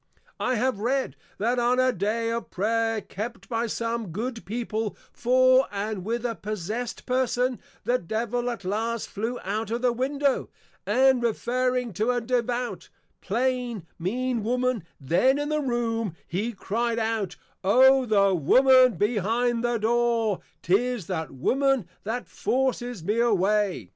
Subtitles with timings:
[0.39, 5.67] I have Read, That on a day of Prayer kept by some good People for
[5.71, 10.49] and with a Possessed Person, the Devil at last flew out of the Window,
[10.87, 12.89] and referring to a Devout,
[13.21, 19.77] plain, mean Woman then in the Room, he cry'd out, _O the Woman behind the
[19.77, 20.39] Door!
[20.63, 23.89] 'Tis that Woman that forces me away!